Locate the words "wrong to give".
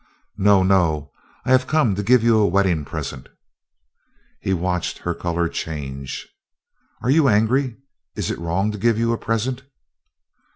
8.39-8.97